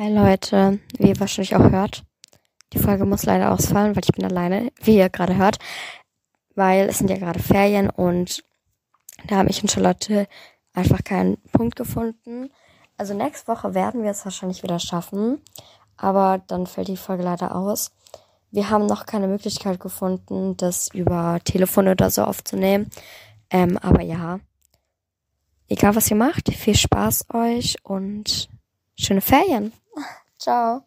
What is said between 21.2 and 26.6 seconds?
Telefon oder so aufzunehmen. Ähm, aber ja, egal was ihr macht,